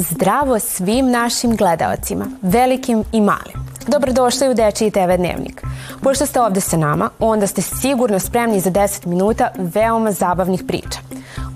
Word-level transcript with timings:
Zdravo 0.00 0.58
svim 0.58 1.10
našim 1.10 1.56
gledaocima, 1.56 2.26
velikim 2.42 3.04
i 3.12 3.20
malim. 3.20 3.68
Dobrodošli 3.86 4.48
u 4.48 4.54
Dečiji 4.54 4.90
TV 4.90 5.16
Dnevnik. 5.16 5.62
Pošto 6.02 6.26
ste 6.26 6.40
ovde 6.40 6.60
sa 6.60 6.76
nama, 6.76 7.10
onda 7.18 7.46
ste 7.46 7.62
sigurno 7.62 8.18
spremni 8.18 8.60
za 8.60 8.70
10 8.70 9.06
minuta 9.06 9.48
veoma 9.56 10.12
zabavnih 10.12 10.62
priča. 10.66 10.98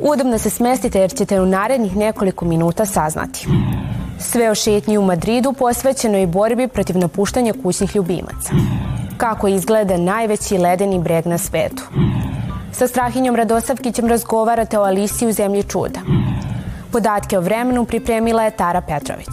Udobno 0.01 0.39
se 0.39 0.51
smestite 0.51 1.01
jer 1.01 1.15
ćete 1.15 1.41
u 1.41 1.47
narednih 1.47 1.97
nekoliko 1.97 2.45
minuta 2.45 2.87
saznati. 2.87 3.47
Sve 4.19 4.51
o 4.51 4.55
šetnji 4.55 4.99
u 4.99 5.03
Madridu 5.03 5.53
posvećeno 5.53 6.19
i 6.19 6.27
borbi 6.27 6.69
protiv 6.69 6.99
napuštanja 6.99 7.55
kućnih 7.63 7.97
ljubimaca. 7.97 8.53
Kako 9.17 9.49
izgleda 9.49 9.97
najveći 9.97 10.59
ledeni 10.59 10.99
breg 10.99 11.27
na 11.27 11.39
svetu. 11.39 11.83
Sa 12.73 12.87
Strahinjom 12.87 13.37
Radosavkićem 13.37 14.09
razgovarate 14.09 14.79
o 14.79 14.83
Alisi 14.83 15.27
u 15.27 15.33
zemlji 15.33 15.63
čuda. 15.63 16.01
Podatke 16.93 17.39
o 17.39 17.41
vremenu 17.41 17.85
pripremila 17.85 18.43
je 18.43 18.51
Tara 18.51 18.81
Petrović. 18.81 19.29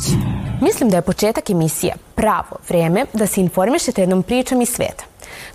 Mislim 0.62 0.90
da 0.90 0.98
je 0.98 1.02
početak 1.02 1.50
emisije 1.50 1.94
pravo 2.16 2.58
vreme 2.70 3.06
da 3.14 3.28
se 3.28 3.42
informišete 3.42 4.02
jednom 4.02 4.24
pričom 4.24 4.62
iz 4.62 4.70
sveta. 4.70 5.04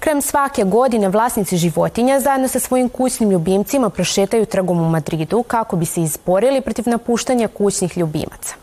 Krajem 0.00 0.22
svake 0.22 0.64
godine 0.64 1.08
vlasnici 1.08 1.56
životinja 1.56 2.20
zajedno 2.20 2.48
sa 2.48 2.60
svojim 2.60 2.88
kućnim 2.88 3.30
ljubimcima 3.30 3.90
prošetaju 3.90 4.46
trgom 4.46 4.80
u 4.80 4.88
Madridu 4.88 5.42
kako 5.42 5.76
bi 5.76 5.86
se 5.86 6.02
izborili 6.02 6.60
protiv 6.60 6.84
napuštanja 6.88 7.48
kućnih 7.48 7.98
ljubimaca. 7.98 8.54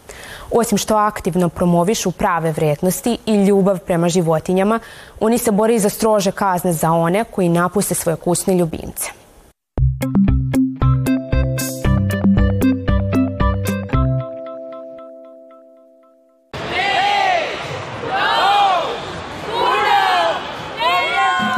Osim 0.52 0.78
što 0.78 0.96
aktivno 0.96 1.50
promovišu 1.50 2.12
prave 2.12 2.52
vrednosti 2.52 3.18
i 3.26 3.46
ljubav 3.46 3.80
prema 3.80 4.10
životinjama, 4.10 4.80
oni 5.20 5.38
se 5.38 5.52
bore 5.52 5.76
i 5.76 5.80
za 5.80 5.90
strože 5.90 6.32
kazne 6.32 6.74
za 6.74 6.92
one 6.92 7.24
koji 7.24 7.50
napuste 7.50 7.96
svoje 7.96 8.16
kućne 8.16 8.56
ljubimce. 8.56 9.21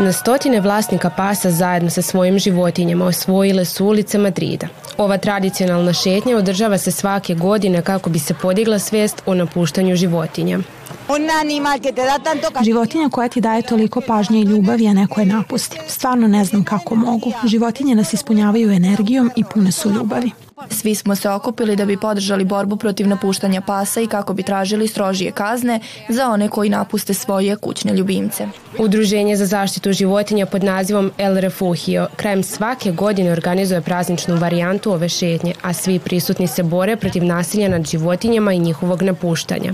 Na 0.03 0.11
stotine 0.11 0.61
vlasnika 0.61 1.09
pasa 1.09 1.51
zajedno 1.51 1.89
sa 1.89 2.01
svojim 2.01 2.39
životinjama 2.39 3.05
osvojile 3.05 3.65
su 3.65 3.85
ulice 3.85 4.17
Madrida. 4.17 4.67
Ova 4.97 5.17
tradicionalna 5.17 5.93
šetnja 5.93 6.37
održava 6.37 6.77
se 6.77 6.91
svake 6.91 7.35
godine 7.35 7.81
kako 7.81 8.09
bi 8.09 8.19
se 8.19 8.33
podigla 8.33 8.79
svest 8.79 9.23
o 9.25 9.33
napuštanju 9.33 9.95
životinja. 9.95 10.59
Životinja 12.63 13.09
koja 13.09 13.29
ti 13.29 13.41
daje 13.41 13.61
toliko 13.61 14.01
pažnje 14.01 14.39
i 14.39 14.43
ljubavi, 14.43 14.87
a 14.87 14.93
neko 14.93 15.19
je 15.19 15.25
napusti. 15.25 15.79
Stvarno 15.87 16.27
ne 16.27 16.45
znam 16.45 16.63
kako 16.63 16.95
mogu. 16.95 17.31
Životinje 17.45 17.95
nas 17.95 18.13
ispunjavaju 18.13 18.71
energijom 18.71 19.31
i 19.35 19.43
pune 19.43 19.71
su 19.71 19.89
ljubavi. 19.89 20.31
Svi 20.69 20.95
smo 20.95 21.15
se 21.15 21.29
okupili 21.29 21.75
da 21.75 21.85
bi 21.85 21.97
podržali 21.97 22.45
borbu 22.45 22.77
protiv 22.77 23.07
napuštanja 23.07 23.61
pasa 23.61 24.01
i 24.01 24.07
kako 24.07 24.33
bi 24.33 24.43
tražili 24.43 24.87
strožije 24.87 25.31
kazne 25.31 25.79
za 26.09 26.29
one 26.29 26.49
koji 26.49 26.69
napuste 26.69 27.13
svoje 27.13 27.55
kućne 27.55 27.93
ljubimce. 27.93 28.47
Udruženje 28.79 29.35
za 29.35 29.45
zaštitu 29.45 29.93
životinja 29.93 30.45
pod 30.45 30.63
nazivom 30.63 31.11
El 31.17 31.35
Refugio 31.35 32.07
krajem 32.15 32.43
svake 32.43 32.91
godine 32.91 33.31
organizuje 33.31 33.81
prazničnu 33.81 34.35
varijantu 34.35 34.91
ove 34.91 35.09
šetnje, 35.09 35.53
a 35.61 35.73
svi 35.73 35.99
prisutni 35.99 36.47
se 36.47 36.63
bore 36.63 36.95
protiv 36.95 37.23
nasilja 37.23 37.69
nad 37.69 37.85
životinjama 37.85 38.53
i 38.53 38.59
njihovog 38.59 39.01
napuštanja. 39.01 39.73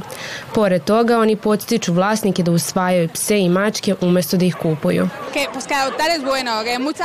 Pored 0.53 0.83
toga, 0.83 1.17
oni 1.17 1.35
podstiču 1.35 1.93
vlasnike 1.93 2.43
da 2.43 2.51
usvajaju 2.51 3.09
pse 3.09 3.39
i 3.39 3.49
mačke 3.49 3.95
umesto 4.01 4.37
da 4.37 4.45
ih 4.45 4.55
kupuju. 4.55 5.09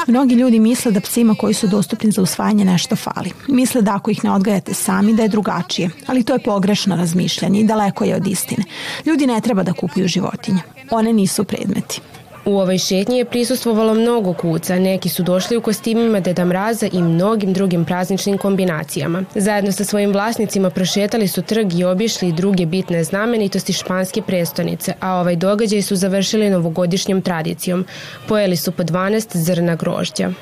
Mnogi 0.06 0.34
ljudi 0.34 0.58
misle 0.58 0.92
da 0.92 1.00
psima 1.00 1.34
koji 1.34 1.54
su 1.54 1.66
dostupni 1.66 2.10
za 2.10 2.22
usvajanje 2.22 2.64
nešto 2.64 2.96
fali. 2.96 3.32
Misle 3.64 3.82
da 3.82 3.94
ako 3.94 4.10
ih 4.10 4.25
ne 4.25 4.30
odgajate 4.30 4.75
sami 4.75 5.14
da 5.14 5.22
je 5.22 5.28
drugačije, 5.28 5.91
ali 6.06 6.22
to 6.25 6.32
je 6.32 6.38
pogrešno 6.38 6.97
razmišljanje 6.97 7.60
i 7.60 7.64
daleko 7.64 8.04
je 8.04 8.16
od 8.16 8.26
istine. 8.26 8.64
Ljudi 9.06 9.26
ne 9.26 9.41
treba 9.41 9.62
da 9.62 9.72
kupuju 9.72 10.08
životinje. 10.08 10.58
One 10.91 11.12
nisu 11.12 11.44
predmeti. 11.44 12.00
U 12.44 12.58
ovoj 12.58 12.78
šetnji 12.78 13.19
je 13.19 13.25
prisustvovalo 13.25 13.94
mnogo 13.94 14.32
kuca, 14.32 14.78
neki 14.78 15.08
su 15.08 15.22
došli 15.22 15.56
u 15.56 15.60
kostimima 15.60 16.20
Deda 16.20 16.44
Mraza 16.44 16.88
i 16.92 17.02
mnogim 17.02 17.52
drugim 17.52 17.84
prazničnim 17.84 18.38
kombinacijama. 18.38 19.25
Zajedno 19.34 19.72
sa 19.72 19.84
svojim 19.84 20.12
vlasnicima 20.12 20.70
prošetali 20.70 21.28
su 21.28 21.42
trg 21.42 21.75
i 21.75 21.84
obišli 21.84 22.32
druge 22.32 22.66
bitne 22.66 23.04
znamenitosti 23.04 23.72
španske 23.72 24.22
prestonice, 24.22 24.94
a 25.00 25.14
ovaj 25.14 25.36
događaj 25.36 25.82
su 25.82 25.96
završili 25.96 26.50
novogodišnjom 26.50 27.22
tradicijom. 27.22 27.84
Pojeli 28.28 28.56
su 28.56 28.72
po 28.72 28.82
12 28.82 29.36
zrna 29.36 29.76
grožđa. 29.76 30.32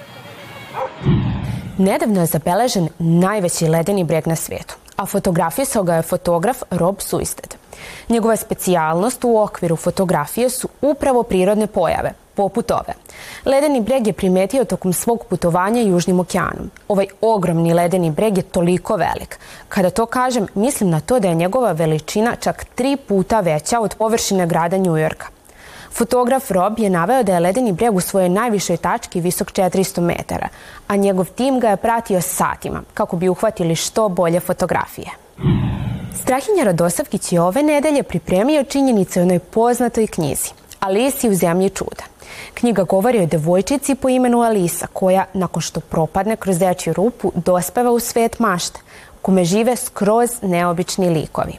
Nedavno 1.79 2.21
je 2.21 2.27
zabeležen 2.27 2.89
najveći 2.99 3.69
ledeni 3.69 4.05
breg 4.05 4.27
na 4.27 4.37
svijetu, 4.37 4.75
a 4.97 5.07
fotografisao 5.07 5.83
ga 5.83 5.95
je 5.95 6.03
fotograf 6.03 6.63
Rob 6.71 6.97
Suisted. 6.99 7.55
Njegova 8.09 8.37
specijalnost 8.37 9.25
u 9.25 9.39
okviru 9.39 9.77
fotografije 9.77 10.51
su 10.51 10.69
upravo 10.81 11.23
prirodne 11.23 11.67
pojave, 11.67 12.13
poput 12.35 12.71
ove. 12.71 12.95
Ledeni 13.45 13.81
breg 13.81 14.07
je 14.07 14.13
primetio 14.13 14.65
tokom 14.65 14.93
svog 14.93 15.25
putovanja 15.31 15.83
Južnim 15.83 16.21
okeanom. 16.21 16.71
Ovaj 16.89 17.07
ogromni 17.21 17.75
ledeni 17.75 18.11
breg 18.11 18.37
je 18.37 18.43
toliko 18.43 18.97
velik. 18.97 19.39
Kada 19.69 19.91
to 19.91 20.07
kažem, 20.07 20.47
mislim 20.55 20.91
na 20.91 21.01
to 21.01 21.21
da 21.21 21.29
je 21.29 21.35
njegova 21.35 21.73
veličina 21.73 22.37
čak 22.37 22.65
tri 22.65 22.97
puta 22.97 23.41
veća 23.41 23.81
od 23.81 23.95
površine 23.95 24.47
grada 24.47 24.77
Njujorka. 24.77 25.27
Fotograf 25.95 26.51
Rob 26.51 26.79
je 26.79 26.91
naveo 26.91 27.23
da 27.23 27.35
je 27.35 27.41
ledeni 27.41 27.73
breg 27.73 27.95
u 27.95 28.01
svojoj 28.01 28.29
najvišoj 28.29 28.77
tački 28.77 29.21
visok 29.21 29.53
400 29.53 30.01
metara, 30.01 30.49
a 30.89 30.97
njegov 30.97 31.27
tim 31.27 31.61
ga 31.61 31.69
je 31.69 31.77
pratio 31.77 32.21
satima 32.21 32.83
kako 32.95 33.17
bi 33.17 33.29
uhvatili 33.29 33.77
što 33.77 34.09
bolje 34.09 34.41
fotografije. 34.41 35.11
Strahinja 36.23 36.65
Radosavkić 36.65 37.33
je 37.33 37.41
ove 37.41 37.63
nedelje 37.63 38.03
pripremio 38.03 38.65
činjenice 38.65 39.21
o 39.21 39.23
onoj 39.23 39.39
poznatoj 39.39 40.07
knjizi 40.07 40.51
Alisi 40.81 41.29
u 41.29 41.35
zemlji 41.35 41.71
čuda. 41.71 42.12
Knjiga 42.55 42.83
govori 42.83 43.21
o 43.21 43.27
devojčici 43.27 43.95
po 43.95 44.09
imenu 44.09 44.41
Alisa 44.41 44.87
koja, 44.93 45.25
nakon 45.35 45.63
što 45.63 45.81
propadne 45.81 46.37
kroz 46.37 46.59
dečju 46.59 46.93
rupu, 46.93 47.33
dospeva 47.35 47.91
u 47.91 48.01
svet 48.01 48.39
mašta, 48.39 48.81
kome 49.23 49.45
žive 49.45 49.77
skroz 49.77 50.31
neobični 50.43 51.11
likovi. 51.11 51.53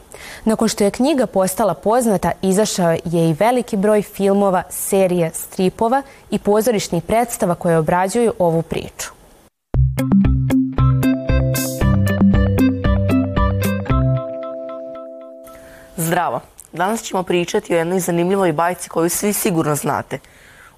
Nakon 0.44 0.68
što 0.68 0.84
je 0.84 0.90
knjiga 0.90 1.26
postala 1.26 1.74
poznata, 1.74 2.32
izašao 2.42 2.90
je 2.90 3.30
i 3.30 3.36
veliki 3.38 3.76
broj 3.76 4.02
filmova, 4.02 4.62
serije, 4.70 5.30
stripova 5.34 6.02
i 6.30 6.38
pozorišnih 6.38 7.02
predstava 7.02 7.54
koje 7.54 7.78
obrađuju 7.78 8.32
ovu 8.38 8.62
priču. 8.62 9.10
Zdravo! 15.96 16.40
Danas 16.72 17.02
ćemo 17.02 17.22
pričati 17.22 17.74
o 17.74 17.78
jednoj 17.78 18.00
zanimljivoj 18.00 18.52
bajci 18.52 18.88
koju 18.88 19.10
svi 19.10 19.32
sigurno 19.32 19.76
znate. 19.76 20.18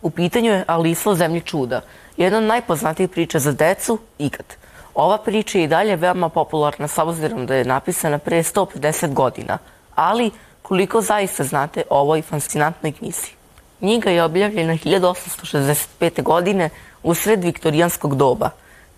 U 0.07 0.11
pitanju 0.11 0.51
je 0.53 0.65
Alisa 0.67 1.11
u 1.11 1.15
zemlji 1.15 1.41
čuda, 1.41 1.81
jedna 2.17 2.39
od 2.39 2.45
najpoznatijih 2.45 3.11
priča 3.11 3.39
za 3.39 3.53
decu 3.53 3.99
ikad. 4.19 4.47
Ova 4.95 5.19
priča 5.19 5.59
je 5.59 5.65
i 5.65 5.69
dalje 5.69 5.97
veoma 5.97 6.29
popularna 6.29 6.89
s 6.89 6.99
obzirom 6.99 7.47
da 7.47 7.55
je 7.55 7.65
napisana 7.65 8.19
pre 8.19 8.43
150 8.43 9.13
godina, 9.13 9.59
ali 9.95 10.31
koliko 10.63 11.01
zaista 11.01 11.45
znate 11.45 11.83
o 11.91 12.01
ovoj 12.01 12.23
fascinantnoj 12.23 12.93
knjizi. 12.93 13.31
Knjiga 13.79 14.11
je 14.11 14.25
objavljena 14.25 14.73
1865. 14.73 16.23
godine 16.23 16.71
u 17.03 17.15
sred 17.15 17.45
viktorijanskog 17.45 18.15
doba. 18.17 18.51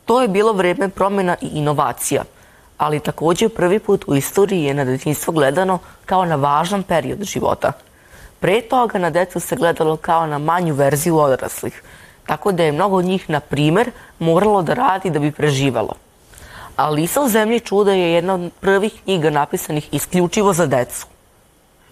To 0.04 0.22
je 0.22 0.28
bilo 0.28 0.52
vreme 0.52 0.88
promjena 0.88 1.36
i 1.40 1.46
inovacija– 1.46 2.24
ali 2.78 3.00
takođe 3.00 3.48
prvi 3.48 3.78
put 3.78 4.04
u 4.06 4.16
istoriji 4.16 4.64
je 4.64 4.74
na 4.74 4.84
detinjstvo 4.84 5.32
gledano 5.32 5.78
kao 6.06 6.24
na 6.24 6.36
važan 6.36 6.82
period 6.82 7.22
života. 7.22 7.72
Pre 8.40 8.60
toga 8.60 8.98
na 8.98 9.10
decu 9.10 9.40
se 9.40 9.56
gledalo 9.56 9.96
kao 9.96 10.26
na 10.26 10.38
manju 10.38 10.74
verziju 10.74 11.18
odraslih, 11.18 11.82
tako 12.26 12.52
da 12.52 12.62
je 12.62 12.72
mnogo 12.72 13.02
njih, 13.02 13.30
na 13.30 13.40
primer, 13.40 13.90
moralo 14.18 14.62
da 14.62 14.74
radi 14.74 15.10
da 15.10 15.18
bi 15.18 15.32
preživalo. 15.32 15.94
Alisa 16.76 17.22
u 17.22 17.28
zemlji 17.28 17.60
čuda 17.60 17.92
je 17.92 18.12
jedna 18.12 18.34
od 18.34 18.50
prvih 18.60 18.92
knjiga 19.04 19.30
napisanih 19.30 19.88
isključivo 19.92 20.52
za 20.52 20.66
decu. 20.66 21.06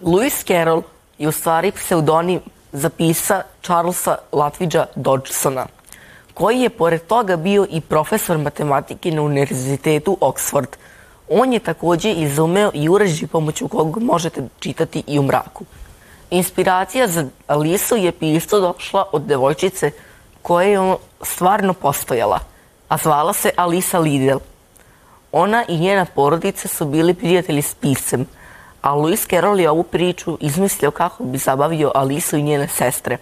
Lewis 0.01 0.47
Carroll 0.47 0.83
je 1.17 1.27
u 1.27 1.31
stvari 1.31 1.71
pseudonim 1.71 2.39
za 2.71 2.89
pisa 2.89 3.41
Charlesa 3.61 4.17
Latvidža 4.31 4.85
Dodgsona– 4.95 5.67
koji 6.37 6.59
je 6.61 6.69
pored 6.69 7.01
toga 7.07 7.35
bio 7.35 7.65
i 7.69 7.81
profesor 7.81 8.37
matematike 8.37 9.11
na 9.11 9.21
Univerzitetu 9.21 10.17
Oxford. 10.21 10.77
On 11.29 11.53
je 11.53 11.59
takođe 11.59 12.11
izumeo 12.11 12.71
i 12.73 12.89
uređaj 12.89 13.27
pomoću 13.27 13.67
kog 13.67 13.97
možete 14.01 14.41
čitati 14.59 15.03
i 15.07 15.19
u 15.19 15.23
mraku. 15.23 15.65
Inspiracija 16.29 17.07
za 17.07 17.25
Alisu 17.47 17.95
je 17.95 18.11
pisto 18.11 18.59
došla 18.59 19.05
od 19.11 19.21
devojčice 19.21 19.91
koja 20.41 20.67
je 20.67 20.95
stvarno 21.21 21.73
postojala, 21.73 22.39
a 22.89 22.97
zvala 22.97 23.33
se 23.33 23.51
Alisa 23.55 23.99
Lidl. 23.99 24.37
Ona 25.31 25.63
i 25.67 25.77
njena 25.77 26.05
porodica 26.05 26.67
su 26.67 26.85
bili 26.85 27.13
prijatelji 27.13 27.61
s 27.61 27.75
pisem, 27.75 28.25
a 28.81 28.91
Lewis 28.91 29.29
Carroll 29.29 29.59
je 29.59 29.69
ovu 29.69 29.83
priču 29.83 30.37
izmislio 30.41 30.91
kako 30.91 31.23
bi 31.23 31.37
zabavio 31.37 31.91
Alisu 31.95 32.37
i 32.37 32.43
njene 32.43 32.67
sestre. 32.67 33.17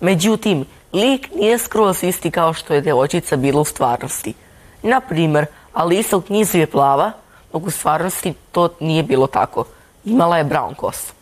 Međutim, 0.00 0.64
lik 0.92 1.30
nije 1.34 1.58
skroz 1.58 2.04
isti 2.04 2.30
kao 2.30 2.52
što 2.52 2.74
je 2.74 2.80
devojčica 2.80 3.36
bila 3.36 3.60
u 3.60 3.64
stvarnosti. 3.64 4.34
Na 4.82 5.00
primer, 5.00 5.46
Alisa 5.72 6.16
u 6.16 6.20
knjizi 6.20 6.58
je 6.58 6.66
plava, 6.66 7.12
dok 7.52 7.66
u 7.66 7.70
stvarnosti 7.70 8.34
to 8.52 8.68
nije 8.80 9.02
bilo 9.02 9.26
tako. 9.26 9.64
Imala 10.04 10.38
je 10.38 10.44
brown 10.44 10.74
kosu. 10.74 11.15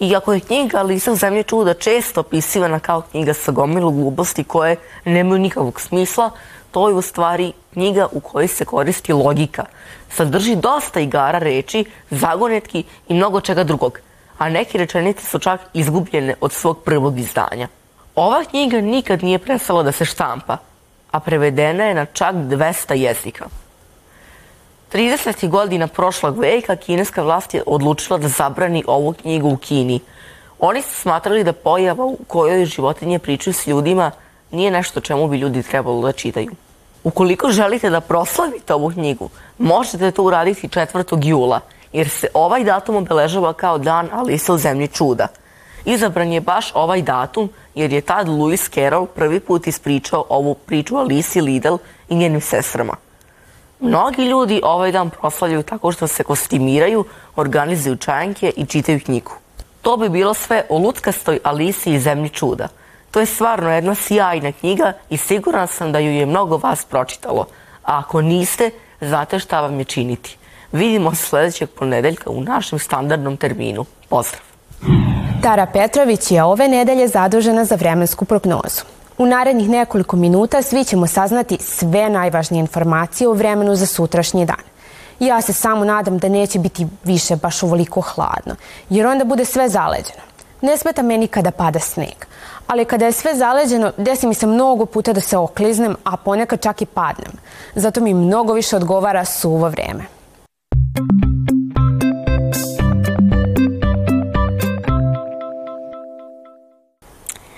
Iako 0.00 0.32
je 0.32 0.40
knjiga 0.40 0.78
Alisa 0.78 1.12
u 1.12 1.16
zemlji 1.16 1.42
čuda 1.42 1.74
često 1.74 2.20
opisivana 2.20 2.78
kao 2.78 3.00
knjiga 3.00 3.34
sa 3.34 3.52
gomilu 3.52 3.90
gluposti 3.90 4.44
koje 4.44 4.76
nemaju 5.04 5.38
nikakvog 5.38 5.80
smisla, 5.80 6.30
to 6.70 6.88
je 6.88 6.94
u 6.94 7.02
stvari 7.02 7.52
knjiga 7.72 8.08
u 8.12 8.20
kojoj 8.20 8.48
se 8.48 8.64
koristi 8.64 9.12
logika. 9.12 9.64
Sadrži 10.10 10.56
dosta 10.56 11.00
igara 11.00 11.38
reči, 11.38 11.84
zagonetki 12.10 12.84
i 13.08 13.14
mnogo 13.14 13.40
čega 13.40 13.64
drugog, 13.64 13.98
a 14.38 14.48
neke 14.48 14.78
rečenice 14.78 15.26
su 15.26 15.38
čak 15.38 15.60
izgubljene 15.74 16.34
od 16.40 16.52
svog 16.52 16.82
prvog 16.84 17.18
izdanja. 17.18 17.68
Ova 18.14 18.44
knjiga 18.44 18.80
nikad 18.80 19.22
nije 19.22 19.38
prestala 19.38 19.82
da 19.82 19.92
se 19.92 20.04
štampa, 20.04 20.56
a 21.10 21.20
prevedena 21.20 21.84
je 21.84 21.94
na 21.94 22.04
čak 22.06 22.34
200 22.34 22.94
jezika. 22.94 23.46
30. 24.94 25.48
godina 25.48 25.86
prošlog 25.86 26.38
veka 26.38 26.76
kineska 26.76 27.22
vlast 27.22 27.54
je 27.54 27.62
odlučila 27.66 28.18
da 28.18 28.28
zabrani 28.28 28.84
ovu 28.86 29.12
knjigu 29.12 29.48
u 29.48 29.56
Kini. 29.56 30.00
Oni 30.58 30.82
su 30.82 30.94
smatrali 30.94 31.44
da 31.44 31.52
pojava 31.52 32.04
u 32.04 32.16
kojoj 32.26 32.64
životinje 32.64 33.18
pričaju 33.18 33.54
s 33.54 33.66
ljudima 33.66 34.10
nije 34.50 34.70
nešto 34.70 35.00
čemu 35.00 35.28
bi 35.28 35.38
ljudi 35.38 35.62
trebalo 35.62 36.02
da 36.02 36.12
čitaju. 36.12 36.50
Ukoliko 37.04 37.50
želite 37.50 37.90
da 37.90 38.00
proslavite 38.00 38.74
ovu 38.74 38.90
knjigu, 38.90 39.28
možete 39.58 40.10
to 40.10 40.22
uraditi 40.22 40.68
4. 40.68 41.26
jula, 41.26 41.60
jer 41.92 42.08
se 42.08 42.28
ovaj 42.34 42.64
datum 42.64 42.96
obeležava 42.96 43.52
kao 43.52 43.78
dan 43.78 44.08
Alisa 44.12 44.52
u 44.52 44.58
zemlji 44.58 44.88
čuda. 44.88 45.26
Izabran 45.84 46.32
je 46.32 46.40
baš 46.40 46.70
ovaj 46.74 47.02
datum, 47.02 47.50
jer 47.74 47.92
je 47.92 48.00
tad 48.00 48.28
Lewis 48.28 48.74
Carroll 48.74 49.06
prvi 49.06 49.40
put 49.40 49.66
ispričao 49.66 50.24
ovu 50.28 50.54
priču 50.54 50.96
Alisi 50.96 51.40
Lidl 51.40 51.76
i 52.08 52.14
njenim 52.16 52.40
sestrama. 52.40 53.03
Mnogi 53.80 54.24
ljudi 54.24 54.60
ovaj 54.64 54.92
dan 54.92 55.10
proslavljaju 55.10 55.62
tako 55.62 55.92
što 55.92 56.06
se 56.06 56.24
kostimiraju, 56.24 57.04
organizuju 57.36 57.96
čajanke 57.96 58.52
i 58.56 58.66
čitaju 58.66 59.00
knjigu. 59.04 59.32
To 59.82 59.96
bi 59.96 60.08
bilo 60.08 60.34
sve 60.34 60.64
o 60.68 60.78
lutkastoj 60.78 61.38
Alisi 61.44 61.94
i 61.94 62.00
zemlji 62.00 62.28
čuda. 62.28 62.68
To 63.10 63.20
je 63.20 63.26
stvarno 63.26 63.70
jedna 63.70 63.94
sjajna 63.94 64.52
knjiga 64.52 64.92
i 65.10 65.16
siguran 65.16 65.68
sam 65.68 65.92
da 65.92 65.98
ju 65.98 66.10
je 66.10 66.26
mnogo 66.26 66.56
vas 66.56 66.84
pročitalo. 66.84 67.46
A 67.84 67.98
ako 67.98 68.22
niste, 68.22 68.70
znate 69.00 69.38
šta 69.38 69.60
vam 69.60 69.78
je 69.78 69.84
činiti. 69.84 70.36
Vidimo 70.72 71.14
se 71.14 71.22
sledećeg 71.26 71.70
ponedeljka 71.70 72.30
u 72.30 72.40
našem 72.40 72.78
standardnom 72.78 73.36
terminu. 73.36 73.84
Pozdrav! 74.08 74.42
Tara 75.42 75.66
Petrović 75.66 76.30
je 76.30 76.44
ove 76.44 76.68
nedelje 76.68 77.08
zadužena 77.08 77.64
za 77.64 77.74
vremensku 77.74 78.24
prognozu. 78.24 78.82
U 79.18 79.26
narednih 79.26 79.68
nekoliko 79.68 80.16
minuta 80.16 80.62
svi 80.62 80.84
ćemo 80.84 81.06
saznati 81.06 81.58
sve 81.60 82.10
najvažnije 82.10 82.60
informacije 82.60 83.28
o 83.28 83.32
vremenu 83.32 83.74
za 83.74 83.86
sutrašnji 83.86 84.46
dan. 84.46 84.62
Ja 85.20 85.40
se 85.40 85.52
samo 85.52 85.84
nadam 85.84 86.18
da 86.18 86.28
neće 86.28 86.58
biti 86.58 86.86
više 87.04 87.36
baš 87.36 87.62
ovoliko 87.62 88.00
hladno, 88.00 88.54
jer 88.90 89.06
onda 89.06 89.24
bude 89.24 89.44
sve 89.44 89.68
zaleđeno. 89.68 90.22
Ne 90.60 90.76
smeta 90.76 91.02
meni 91.02 91.26
kada 91.26 91.50
pada 91.50 91.78
sneg, 91.78 92.24
ali 92.66 92.84
kada 92.84 93.06
je 93.06 93.12
sve 93.12 93.34
zaleđeno, 93.34 93.92
desi 93.96 94.26
mi 94.26 94.34
se 94.34 94.46
mnogo 94.46 94.86
puta 94.86 95.12
da 95.12 95.20
se 95.20 95.36
okliznem, 95.36 95.96
a 96.04 96.16
ponekad 96.16 96.62
čak 96.62 96.82
i 96.82 96.86
padnem. 96.86 97.32
Zato 97.74 98.00
mi 98.00 98.14
mnogo 98.14 98.52
više 98.52 98.76
odgovara 98.76 99.24
suvo 99.24 99.68
vreme. 99.68 100.04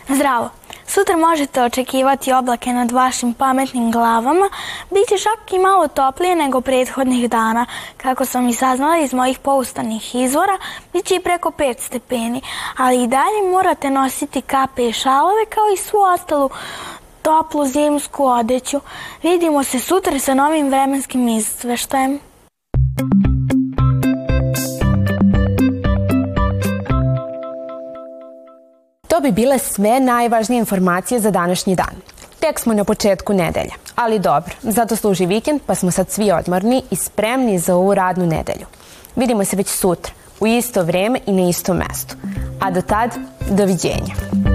Zdravo! 0.08 0.65
Sutra 0.96 1.16
možete 1.16 1.62
očekivati 1.62 2.32
oblake 2.32 2.72
nad 2.72 2.92
vašim 2.92 3.34
pametnim 3.34 3.92
glavama. 3.92 4.50
Biće 4.90 5.22
čak 5.22 5.52
i 5.52 5.58
malo 5.58 5.88
toplije 5.88 6.36
nego 6.36 6.60
prethodnih 6.60 7.30
dana. 7.30 7.66
Kako 7.96 8.24
sam 8.24 8.48
i 8.48 8.54
saznala 8.54 8.98
iz 8.98 9.12
mojih 9.12 9.38
poustanih 9.38 10.14
izvora, 10.14 10.58
biće 10.92 11.14
i 11.14 11.20
preko 11.20 11.50
5 11.50 11.80
stepeni. 11.80 12.42
Ali 12.76 13.02
i 13.02 13.06
dalje 13.06 13.50
morate 13.50 13.90
nositi 13.90 14.40
kape 14.40 14.88
i 14.88 14.92
šalove 14.92 15.46
kao 15.48 15.64
i 15.74 15.76
svu 15.76 15.98
ostalu 16.14 16.50
toplu 17.22 17.66
zimsku 17.66 18.24
odeću. 18.24 18.80
Vidimo 19.22 19.64
se 19.64 19.80
sutra 19.80 20.18
sa 20.18 20.34
novim 20.34 20.68
vremenskim 20.68 21.28
izveštajem. 21.28 22.20
To 29.16 29.20
bi 29.20 29.32
bile 29.32 29.58
sve 29.58 30.00
najvažnije 30.00 30.58
informacije 30.58 31.20
za 31.20 31.30
današnji 31.30 31.74
dan. 31.76 31.94
Tek 32.40 32.60
smo 32.60 32.74
na 32.74 32.84
početku 32.84 33.32
nedelja, 33.32 33.74
ali 33.94 34.18
dobro, 34.18 34.54
zato 34.62 34.96
služi 34.96 35.26
vikend 35.26 35.60
pa 35.66 35.74
smo 35.74 35.90
sad 35.90 36.10
svi 36.10 36.32
odmorni 36.32 36.82
i 36.90 36.96
spremni 36.96 37.58
za 37.58 37.76
ovu 37.76 37.94
radnu 37.94 38.26
nedelju. 38.26 38.66
Vidimo 39.16 39.44
se 39.44 39.56
već 39.56 39.68
sutra, 39.68 40.12
u 40.40 40.46
isto 40.46 40.82
vreme 40.82 41.20
i 41.26 41.32
na 41.32 41.48
istom 41.48 41.76
mestu. 41.76 42.16
A 42.60 42.70
do 42.70 42.82
tad, 42.82 43.10
doviđenja. 43.50 44.45